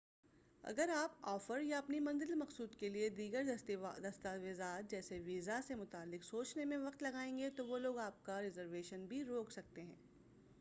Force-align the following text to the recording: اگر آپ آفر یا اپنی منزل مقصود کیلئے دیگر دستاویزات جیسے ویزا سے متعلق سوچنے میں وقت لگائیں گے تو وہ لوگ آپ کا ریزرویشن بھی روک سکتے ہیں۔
اگر 0.63 0.89
آپ 0.89 1.17
آفر 1.21 1.61
یا 1.61 1.77
اپنی 1.77 1.99
منزل 1.99 2.33
مقصود 2.33 2.75
کیلئے 2.75 3.09
دیگر 3.09 3.43
دستاویزات 4.03 4.89
جیسے 4.91 5.19
ویزا 5.19 5.59
سے 5.67 5.75
متعلق 5.75 6.23
سوچنے 6.23 6.65
میں 6.65 6.77
وقت 6.77 7.03
لگائیں 7.03 7.37
گے 7.37 7.49
تو 7.49 7.65
وہ 7.67 7.77
لوگ 7.77 7.97
آپ 7.97 8.23
کا 8.25 8.41
ریزرویشن 8.41 9.05
بھی 9.05 9.23
روک 9.23 9.51
سکتے 9.51 9.81
ہیں۔ 9.81 9.95